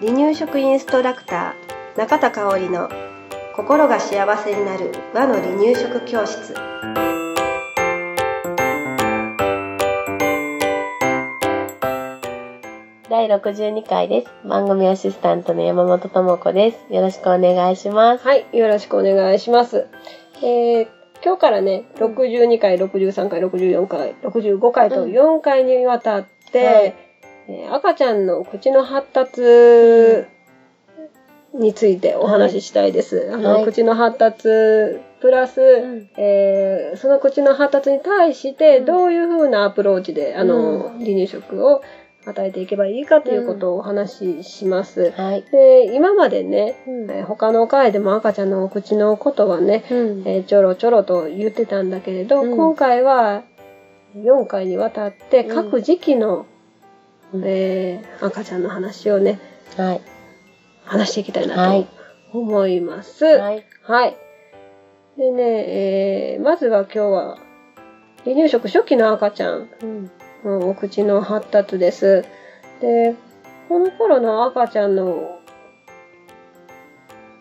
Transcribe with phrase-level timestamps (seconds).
[0.00, 2.88] 離乳食インストラクター中田香織の
[3.54, 6.54] 心が幸せになる和の離乳食教室
[13.10, 14.48] 第62回です。
[14.48, 16.94] 番組アシスタントの山本智子です。
[16.94, 18.24] よろしくお願いします。
[18.24, 19.88] はい、よろしくお願いします。
[20.42, 20.88] えー、
[21.22, 26.94] 今日からね、62回、63回、64回、65回とうん4回にわたって、はい。
[27.48, 29.40] えー赤ちゃんの口の発達
[31.54, 33.30] についてお話ししたいです。
[33.32, 34.44] あの、はい口の発達
[35.20, 36.08] プラス、ん。
[36.16, 38.84] えーその口の発達に対してうん。
[38.84, 40.92] どういう風なアプローチで、あの、うん。
[40.92, 41.82] 離乳食を
[42.26, 45.10] 与えていけばいいかということをお話しします。
[45.12, 45.42] はい。
[45.50, 47.10] で、今までね、うん。
[47.10, 50.22] えー他の回でも赤ちゃんのお口のことはね、うん。
[50.26, 52.56] えーちょろちょろと言ってたんだけれど、うん。
[52.56, 53.42] 今回は
[54.16, 56.46] 4回にわたってうん各時期の、
[57.32, 59.38] うんえー赤ちゃんの話をね、
[59.76, 60.00] はい。
[60.84, 61.86] 話していきたいはない
[62.32, 63.24] と思います。
[63.24, 63.64] はい。
[63.82, 64.16] はい。
[65.16, 67.38] でね、えーまずは今日は
[68.24, 70.10] 離乳食初期の赤ちゃんうん。
[70.44, 72.24] のお口の発達です。
[72.80, 73.14] で、
[73.68, 75.38] この頃の赤ちゃんの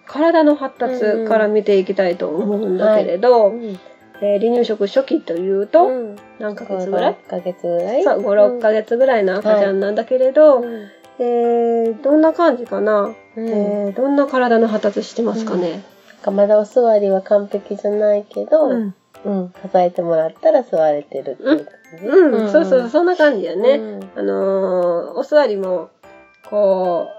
[0.05, 3.79] 体の発達から見ていきたいと思うんだけれど、うん。
[4.21, 6.15] えー離乳食初期というと、うん。
[6.39, 8.03] 何ヶ月ぐらい？5、ヶ月ぐらい？
[8.03, 10.87] そう、5、6ヶ月ぐらいの赤ちゃんなんだけれど、うん。
[11.19, 13.49] えーどんな感じかな、うん。
[13.49, 15.81] えーどんな体の発達してますかね、なん
[16.21, 18.93] かまだお座りは完璧じゃないけど、う
[19.25, 19.53] うんん。
[19.53, 21.65] 支えてもらったら座れてるっていう感
[21.99, 22.05] じ。
[22.07, 23.71] うん、そうそう、そんな感じやね。
[23.71, 25.89] うんあのーお座りも、
[26.49, 27.07] こ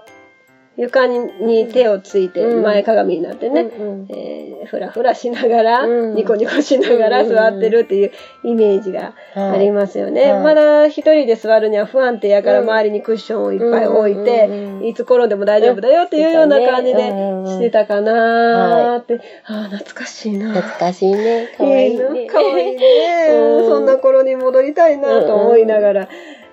[0.77, 2.63] 床にに手をついてうん。
[2.63, 6.15] 前かがみになってね、うんえーふらふらしながら、うん。
[6.15, 8.11] ニコニコしながら座ってるっていう
[8.43, 9.49] イメージがはい。
[9.51, 10.31] ありますよね。
[10.31, 10.43] はい。
[10.43, 12.69] まだ一人で座るには不安定やからうん。
[12.69, 21.49] 周りにクッションをいっぱい置いて、うんいつ転んでも大丈夫だよっていうような感じでしてたかなーって、ああ、懐かしいな懐かしいね。
[21.57, 22.27] かわいいね。
[22.27, 23.69] かわいいね、うん。
[23.69, 26.09] そんな頃に戻りたいなと思いながら、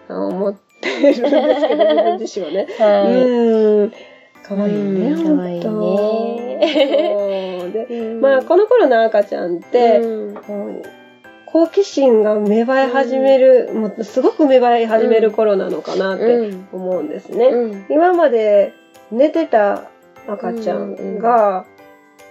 [0.09, 0.68] あ思って
[1.03, 2.67] ですけど、自分自身はね。
[2.79, 3.15] はい。
[3.15, 3.93] うん。
[4.43, 5.67] かわいいね、うんかわいいね
[8.21, 10.29] まあ、この頃の赤ちゃんって、うん。
[10.29, 10.31] う
[10.71, 10.83] ん
[11.51, 16.69] 好奇心が芽生え始める、もうすごく芽生え始める頃なのかなってうん。
[16.73, 17.47] 思うんですね。
[17.47, 17.87] うん。
[17.89, 18.75] 今まで
[19.11, 19.85] 寝てた
[20.27, 21.65] 赤ちゃんが、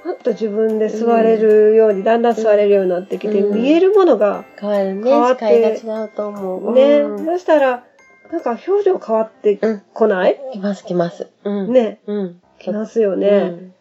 [0.04, 3.60] パッと自分で座れるように、だんだん座れるようになってきて、うん。
[3.60, 5.70] 見えるものが変わって視界が
[6.02, 6.74] 違うと思う。
[6.74, 7.26] ね、うん。
[7.26, 7.86] そしたら、
[8.32, 9.82] なんか表情変わってうん。
[9.94, 11.28] こない、来ます来ます。
[11.44, 11.74] うん。。
[11.74, 12.42] ね、うん。
[12.60, 13.28] きますよね。
[13.28, 13.32] う
[13.64, 13.74] ん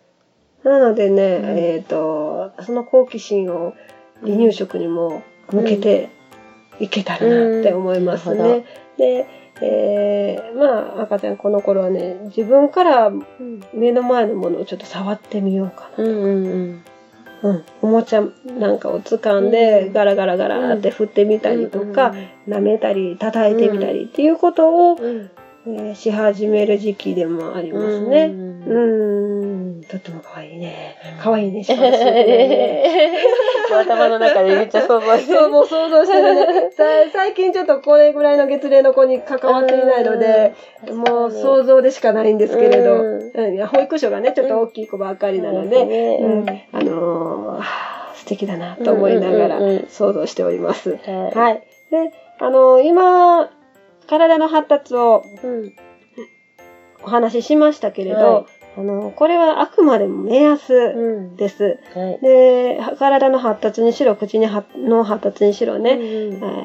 [0.64, 3.74] なのでね、うんえっ、と、その好奇心を
[4.22, 6.10] 離乳食にも向けて
[6.80, 8.64] いけたらなって思いますね。
[8.98, 9.28] で、
[9.62, 13.12] えーまあ赤ちゃんこの頃はね、自分から
[13.72, 16.04] 目の前のものをちょっと触ってみようかな。
[16.04, 16.84] うんうんうん、
[17.82, 19.92] おもちゃなんかを掴んで、うん。
[19.92, 22.14] ガラガラガラって振ってみたりとか、
[22.48, 24.98] 舐めたり叩いてみたりっていうことを、
[25.94, 28.24] し始める時期でもありますね。
[28.26, 28.56] うん。
[28.66, 30.96] うん、とっても可愛いね。
[31.18, 31.64] うん可愛いね。
[31.64, 31.88] しかも
[33.80, 36.70] 頭の中でめっちゃ想像してそう、もう想像してるね。
[36.70, 40.52] さ最近ちょっとこれぐらいの月齢の子に関わっていないので、
[40.88, 40.98] うん。
[40.98, 43.66] もう想像でしかないんですけれど、うん。
[43.66, 46.18] 保育所がね、ちょっと大きい子ばっかりなので、ね。
[46.20, 46.46] うん。
[46.72, 50.98] あのーはあ素敵だなと思いながら想像しております。
[51.06, 51.62] ははい。
[51.90, 53.50] で、あのー今、
[54.06, 55.24] 体の発達を。
[57.04, 58.44] お話ししましたけれど、はい
[58.78, 61.36] あのーこれはあくまでも目安うん。
[61.36, 61.78] です。
[61.94, 62.18] はい。
[62.20, 66.02] で、体の発達にしろ、口にはの発達にしろね、うんえ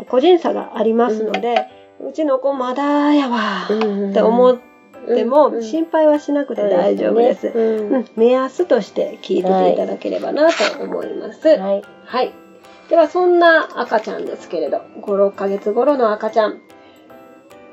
[0.02, 1.68] ー個人差がありますので、
[2.06, 4.58] うちの子まだやわうんって思っ
[5.08, 7.52] てもうん心配はしなくて大丈夫です。
[8.16, 11.48] 目安として聞いてていただければなと思います。
[11.50, 11.82] うんはい。
[12.06, 12.32] はい。
[12.90, 16.60] では、そんな赤ちゃんですけれど、5、6ヶ月頃の赤ちゃん。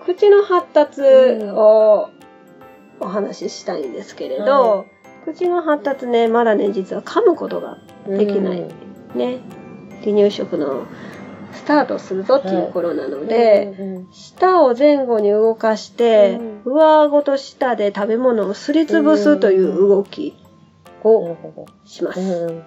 [0.09, 2.09] 口の発達を
[2.99, 4.85] お話ししたいんですけれど、は
[5.27, 7.77] 口の発達ね、まだね、実は噛むことが
[8.07, 8.61] できない。
[9.15, 9.41] ね。
[10.03, 10.87] 離乳食の
[11.53, 20.35] スタートするぞっていう頃なので、うん舌を前後に動かして、上顎と舌で食べ物をすりつぶすという動き
[21.05, 22.47] なをします。
[22.47, 22.47] ど。
[22.47, 22.63] うん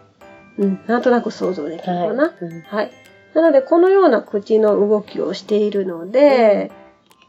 [0.59, 2.25] うん、なんとなく想像できるかな。
[2.25, 2.91] はいうんはい。
[3.33, 6.71] なので、このような口の動きをしているので、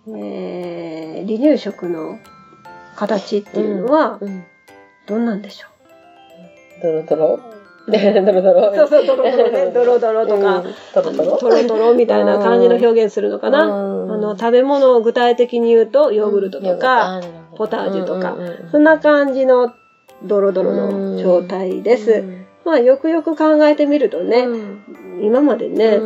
[0.08, 2.18] えー離乳食の
[2.96, 4.44] 形っていうのは、うん
[5.06, 5.66] どんなんでしょ
[6.80, 7.40] ドロドロ？
[7.88, 8.72] う ドロドロ？
[8.76, 10.62] そうそう、ドロドロね、 ドロドロとか、うん。
[10.94, 11.36] トロトロ？
[11.38, 13.64] トロトロみたいな感じの表現するのかな？
[13.66, 14.12] うん。
[14.12, 17.20] あの、食べ物を具体的に言うと、ヨーグルトとか、
[17.56, 18.36] ポタージュとか、
[18.70, 19.72] そんな感じの
[20.22, 22.22] ドロドロの状態です。
[22.64, 24.46] まあ、よくよく考えてみるとね、
[25.20, 25.98] 今までね、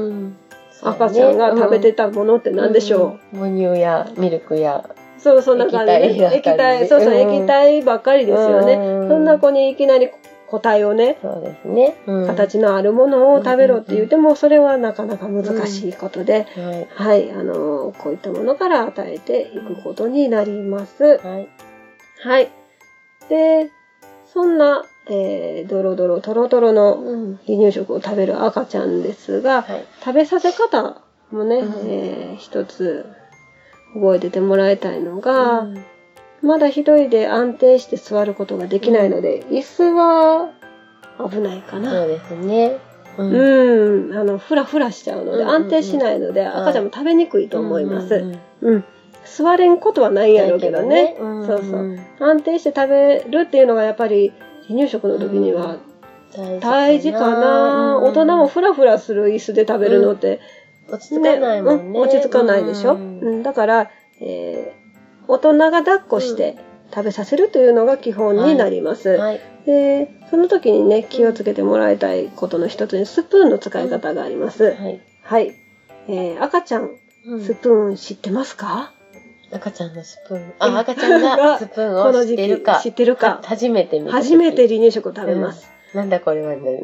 [0.82, 3.37] 赤ちゃんが食べてたものって何でしょう？
[3.37, 4.84] 母乳やミルクや。
[4.88, 8.75] うそう、そんな感じで、液体そうそう、うん液体ばっかりですよね。
[8.75, 10.11] うんそんな子にいきなり
[10.46, 11.96] 個体をね、そうですね。
[12.06, 16.88] うん形のあるものを食べろって言っても、それはなかなか難しいことで、はい。
[16.94, 21.19] はい、あの、こういったものから与えていくことになります。
[21.19, 21.49] はい。
[22.23, 22.50] はい。
[23.28, 23.70] で、
[24.32, 27.40] そんな、えー、ドロドロ、トロトロのうん。
[27.46, 29.84] 離乳食を食べる赤ちゃんですが、はい。
[30.00, 31.00] 食べさせ方
[31.30, 33.06] もね、うんえー一つ
[33.94, 35.84] 覚えててもらいたいのが、うん
[36.42, 40.50] まだ一人で安定して座ることができないので、椅子は
[41.30, 41.90] 危ないかな。
[41.90, 42.78] そうですね。
[43.18, 43.24] う。
[43.24, 48.14] うんん、あの、ふらふらしちゃうので、うんうんうん安定しないので、赤ちゃんも食べにくいと思います。
[48.14, 48.84] うんうんうん。
[49.24, 51.16] 座れんことはないんやろうけどね。
[51.18, 51.98] うんそうそう。
[52.20, 54.32] 安定して食べるっていうのがやっぱり
[54.68, 55.78] 離乳食の時には
[56.60, 57.98] 大事かな。
[58.02, 60.40] 大人もふらふらする椅子で食べるのって、
[60.88, 61.98] 落ち着かないもんね。
[61.98, 62.94] うん落ち着かないでしょ？
[62.94, 63.88] ううんん、だから、
[64.20, 64.86] えー
[65.28, 66.54] 大人が抱っこして
[66.94, 69.08] 食べさせるというのが基本になります。
[69.16, 69.40] はい。
[69.66, 74.72] で、その時にね、気をつけてもらいたいことの一つにスプーンの使い方があります。
[74.74, 75.00] はい。
[75.22, 75.52] はい。
[76.08, 76.90] えー赤ちゃん
[77.40, 78.92] スプーン知ってますか？
[79.52, 80.54] 赤ちゃんのスプーン。
[80.58, 82.81] あ、赤ちゃんが スプーンを知ってるか。
[82.82, 84.16] 知ってるかは初めて見た時。
[84.16, 85.76] 初めて離乳食を食べます。
[85.94, 86.81] なんだこれはね。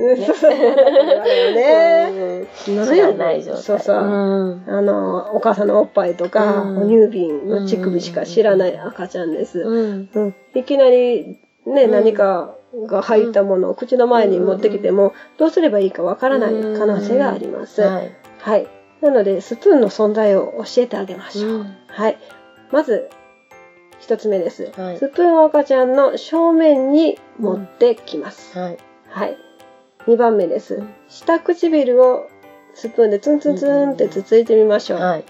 [1.55, 2.47] ね。
[2.55, 3.63] 知らない状態。
[3.63, 3.97] そうそう。
[3.97, 9.61] うんあの、お母さんのおっぱいとか、うん哺乳瓶の乳首しか知らない赤ちゃんです。
[9.61, 10.09] うん。
[10.15, 12.55] うん、いきなりね、うん何か
[12.87, 17.83] が入ったものを口の前に持ってきても、どうすればいいかわからない可能性があります。
[17.83, 18.11] はい。
[18.39, 18.67] はい。
[19.03, 21.51] なので、スプーンの存在を教えてあげましょう。
[21.53, 22.17] うんはい。
[22.73, 23.09] まず、
[24.01, 24.73] 一つ目です。
[24.77, 28.59] はいスプーンを赤ちゃんの正面に持ってきます。
[28.59, 28.79] はい。
[29.09, 29.37] はい。
[30.09, 30.89] 二番目ですうん。
[31.09, 32.29] 下唇を
[32.75, 34.99] スプーンでツンツンツンってつついてみましょう。
[35.01, 35.25] はい。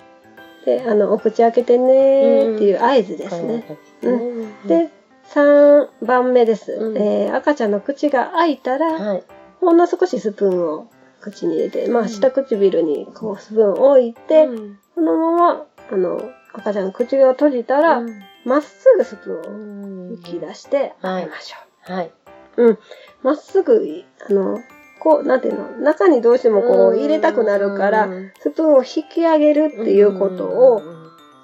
[0.64, 3.64] で、あの、お口開けてねーっていう合図ですね。
[4.02, 4.66] うん。
[4.66, 4.90] で、
[5.34, 9.24] 3番目です、うんえー赤ちゃんの口が開いたら、はい。
[9.60, 10.88] ほんの少しスプーンを
[11.20, 16.20] 口に入れて、まあ、うん下唇にこうスプーンを置いて、うんこのまま、あの、
[16.52, 22.10] 赤ちゃんの口が閉じたら、うんまっすぐスプーンを吹き出してあげましょはい。
[22.56, 22.62] う。
[22.64, 22.78] うん。
[23.22, 24.58] まっすぐ、あの、
[24.98, 28.08] こう、なんていうの、中にどうしてもこう入れたくなるから、
[28.40, 30.82] スプーンを引き上げるっていうことを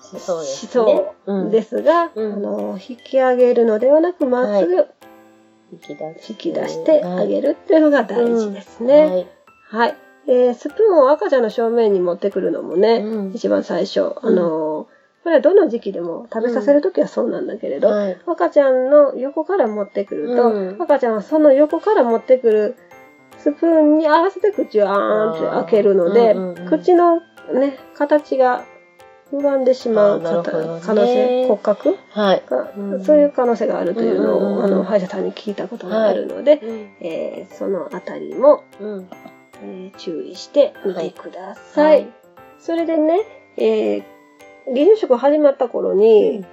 [0.02, 4.86] しそうですしそうですが、うんあの、引き上げるのではなく、まっすぐ
[5.72, 9.04] 引き出引き出してあげるっていうのが大事ですね。
[9.04, 9.26] はい。
[9.70, 9.96] はい。
[10.26, 14.16] えースプーンを赤ちゃんの正面に持ってくるのもね、うん一番最初。
[14.20, 14.97] あのー
[15.28, 18.18] これはどの時期でも食べさせるときはそうなんだけれど、はい。
[18.26, 20.82] 赤ちゃんの横から持ってくると、うん。
[20.82, 22.76] 赤ちゃんはその横から持ってくる
[23.36, 27.20] スプーンに合わせて口をあーんって開けるので、うんうんうん口の
[27.52, 28.64] ね、形が
[29.32, 30.24] 歪んでしまうね。
[30.24, 31.96] 可能性、骨格？
[32.08, 32.42] はい。
[32.48, 33.04] が、うん。
[33.04, 36.62] そういう可能性があるというのを、うんうんうんあの、歯医者さんに聞いたことがあるので、
[37.02, 39.08] えーそのあたりも、うん。
[39.62, 41.96] えー注意してみてください。
[41.98, 42.06] はい。
[42.58, 43.20] それでね、
[43.58, 44.17] えー
[44.74, 46.44] 離乳食始まった頃に、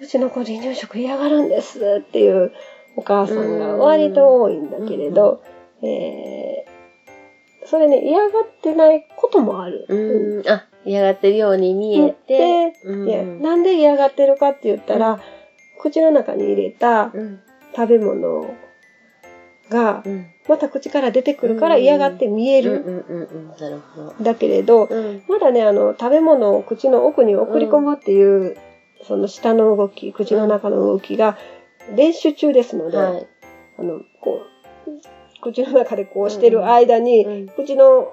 [0.00, 2.52] うちの子離乳食嫌がるんですっていう
[2.96, 5.42] お母さんが割と多いんだけれど、
[5.82, 6.82] えー
[7.64, 9.86] それね、嫌がってないこともある。
[9.88, 10.48] うん。
[10.50, 12.74] あ、嫌がってるように見えて。
[13.40, 15.20] なんで嫌がってるかって言ったら、
[15.80, 17.40] 口の中に入れたうん。
[17.74, 18.54] 食べ物
[19.70, 20.26] がうん。
[20.48, 23.04] また口から出てくるから嫌がって見える。
[24.20, 25.22] だけれど、うん。
[25.28, 28.56] まだね、あの、食べ物を口の奥に送り込むっていう、
[29.04, 31.36] その下の動き、口の中の動きが
[31.94, 33.26] 練習中ですので、はい。
[33.78, 34.40] あの、こ
[34.86, 37.48] う、口の中でこうしてる間に、うん。
[37.48, 38.12] 口の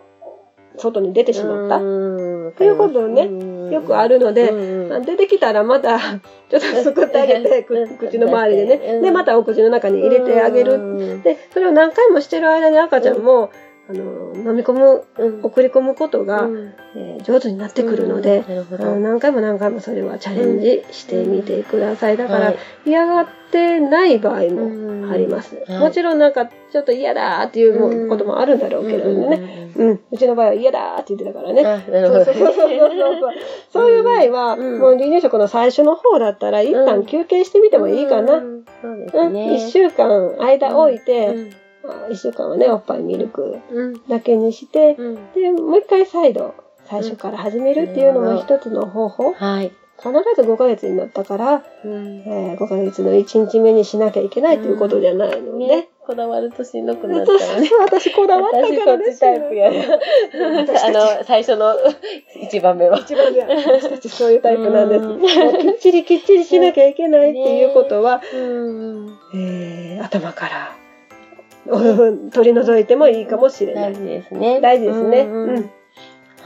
[0.78, 1.78] 外に出てしまった。
[1.78, 3.30] うんということをね
[3.72, 9.02] よくあるので、うん出てきたらまた、ちょっとすくってあげて、 く口の周りでね。
[9.02, 10.98] で、またお口の中に入れてあげる。
[10.98, 11.22] る。
[11.24, 13.52] で、それを何回もしてる間に赤ちゃんも、
[13.90, 22.18] あの、飲み込む、うん送り込むことが、うんえー上手になってくるので、なるほどあの何回も何回もそれはチャレンジしてみてください。
[22.18, 25.56] だから、はい嫌がってない場合もあります。
[25.68, 29.38] はいもちろんなんかちょっと嫌だーっていうこともあるんだろうけれどね。
[29.38, 29.72] ね。
[29.76, 31.64] うん、うちの場合は嫌だーって言ってたからね。
[31.64, 33.34] そうそうそうそうそう
[33.72, 38.36] そういう場合は、うんもう離乳食の最初の方だったら、一旦休憩してみてもいいかな。
[38.36, 38.66] うん。
[38.82, 39.56] そうでうん、すね。
[39.56, 41.52] 一週間間置いて、
[41.92, 43.60] うん1週間はね、おっぱいミルク
[44.08, 46.56] だけにして、うん、で、もう一回再度、
[46.86, 49.34] 最初から始めるっていうのも一つの方法。
[49.34, 49.72] はい。
[50.00, 55.68] 必ず5ヶ月になったから、うん、えー、5ヶ月の1日目にしなきゃいけないということじゃないのね。
[55.68, 57.70] ねこだわるとしんどくなっちゃうね。
[57.82, 58.80] 私こだわったからね。
[58.82, 61.76] 私タイプやあの、最初の
[62.50, 62.98] 1番目は。
[62.98, 63.48] 1番目は。
[63.62, 65.60] 私たちそういうタイプなんです。
[65.60, 68.24] きっちりきっちりしなきゃいけないっていうことは、ね
[69.36, 70.79] えー、頭から
[72.32, 73.94] 取り除いてもいいかもしれない。
[73.94, 74.62] 大事ですね。
[74.62, 75.22] 大事ですね。
[75.22, 75.70] うん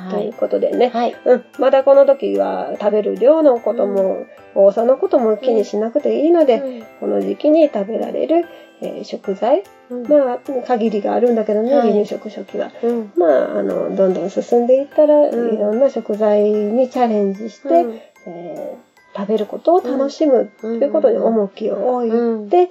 [0.09, 8.45] ということでね、はい、うん、まだこの時は食べる量のことも、多さのことも気にしなくていいので、うん、この時期に食べられる、
[8.81, 12.71] えー、食材、うん、まあ限りがあるんだけどね、離乳食初期は、
[13.15, 17.69] まああのどんどん進んでいったら、いろんな食材にチャレンジして、
[18.25, 22.69] えー、食べることを楽しむということに重きを置いて、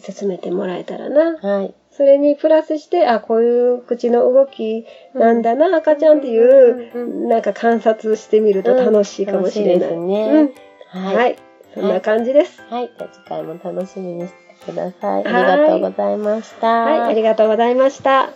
[0.00, 1.36] 進めてもらえたらな。
[1.38, 9.90] はいそれにプラスして、あ、こういう口の動きなんだな、うん、赤ちゃんっていう、うんうん、なんか観察してみると楽しいかもしれない。
[9.90, 10.52] うん、ね、
[10.88, 11.36] はい、はい。
[11.72, 12.60] そんな感じです。
[12.68, 12.90] はい。
[12.98, 14.34] じゃあ次回も楽しみにし
[14.66, 15.24] てください。
[15.24, 16.66] ありがとうございました。
[16.66, 17.00] はい。
[17.00, 18.30] ありがとうございました。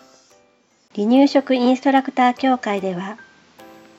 [0.95, 3.19] 離乳食インストラクター協会では、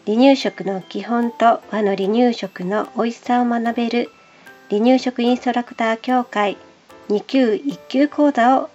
[0.06, 4.10] 離乳食の基本と和の離乳食の美味しさを学べる
[4.70, 6.58] 離乳食インストラクター協会
[7.10, 8.70] 2級1級講座を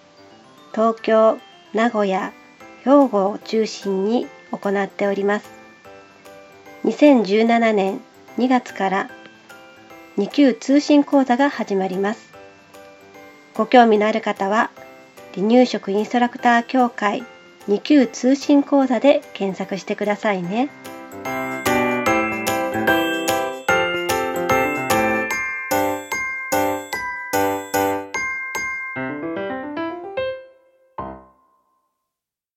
[0.72, 1.38] 東京、
[1.72, 2.32] 名古屋、
[2.82, 5.48] 兵庫を中心に行っております。
[6.84, 8.00] 2017年
[8.36, 9.10] 2月から
[10.18, 12.32] 2級通信講座が始まります。
[13.54, 14.70] ご興味のある方は、
[15.36, 17.22] 離乳食インストラクター協会
[17.68, 20.70] 2級通信講座で検索してくださいね。